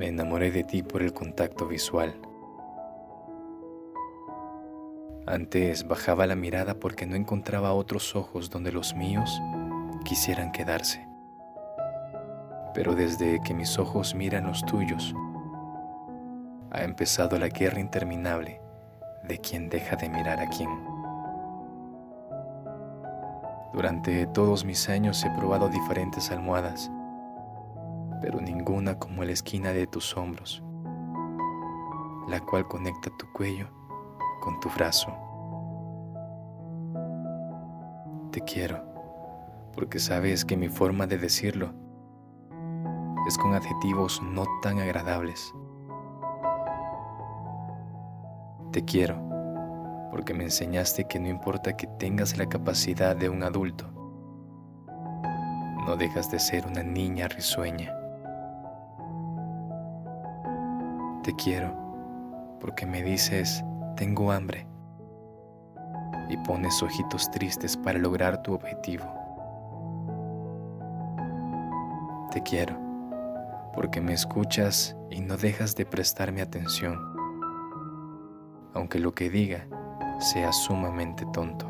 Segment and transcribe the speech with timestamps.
[0.00, 2.14] Me enamoré de ti por el contacto visual.
[5.26, 9.42] Antes bajaba la mirada porque no encontraba otros ojos donde los míos
[10.02, 11.06] quisieran quedarse.
[12.72, 15.14] Pero desde que mis ojos miran los tuyos,
[16.70, 18.62] ha empezado la guerra interminable
[19.28, 20.70] de quien deja de mirar a quien.
[23.74, 26.90] Durante todos mis años he probado diferentes almohadas
[28.20, 30.62] pero ninguna como la esquina de tus hombros,
[32.28, 33.68] la cual conecta tu cuello
[34.40, 35.12] con tu brazo.
[38.30, 38.82] Te quiero,
[39.74, 41.72] porque sabes que mi forma de decirlo
[43.26, 45.52] es con adjetivos no tan agradables.
[48.72, 49.20] Te quiero,
[50.10, 53.90] porque me enseñaste que no importa que tengas la capacidad de un adulto,
[55.86, 57.99] no dejas de ser una niña risueña.
[61.22, 61.74] Te quiero
[62.60, 63.62] porque me dices,
[63.96, 64.66] tengo hambre,
[66.30, 69.04] y pones ojitos tristes para lograr tu objetivo.
[72.30, 72.78] Te quiero
[73.74, 76.98] porque me escuchas y no dejas de prestarme atención,
[78.74, 79.66] aunque lo que diga
[80.20, 81.66] sea sumamente tonto.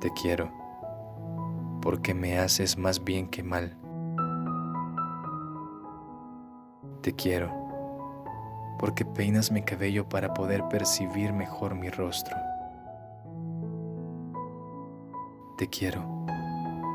[0.00, 0.50] Te quiero
[1.82, 3.76] porque me haces más bien que mal
[7.02, 7.50] Te quiero,
[8.78, 12.36] porque peinas mi cabello para poder percibir mejor mi rostro.
[15.56, 16.04] Te quiero,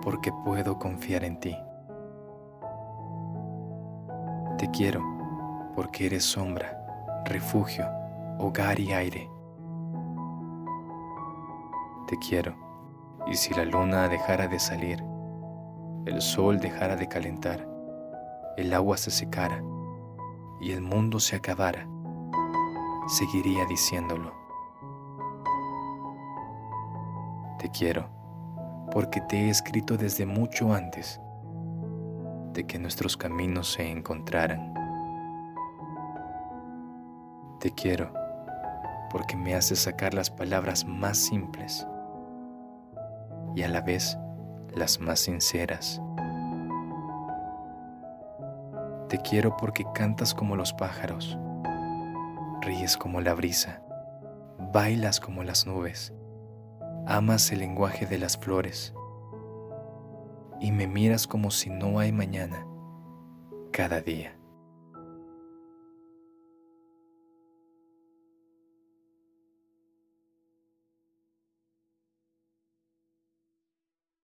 [0.03, 1.57] porque puedo confiar en ti.
[4.59, 5.01] Te quiero,
[5.75, 7.87] porque eres sombra, refugio,
[8.37, 9.27] hogar y aire.
[12.07, 12.55] Te quiero,
[13.25, 15.03] y si la luna dejara de salir,
[16.05, 17.67] el sol dejara de calentar,
[18.55, 19.63] el agua se secara,
[20.59, 21.87] y el mundo se acabara,
[23.07, 24.33] seguiría diciéndolo.
[27.59, 28.09] Te quiero
[28.91, 31.19] porque te he escrito desde mucho antes
[32.53, 34.73] de que nuestros caminos se encontraran.
[37.59, 38.13] Te quiero
[39.11, 41.87] porque me haces sacar las palabras más simples
[43.55, 44.17] y a la vez
[44.73, 46.01] las más sinceras.
[49.15, 51.39] Te quiero porque cantas como los pájaros,
[52.59, 53.81] ríes como la brisa,
[54.73, 56.13] bailas como las nubes,
[57.07, 58.93] amas el lenguaje de las flores
[60.59, 62.67] y me miras como si no hay mañana
[63.71, 64.37] cada día.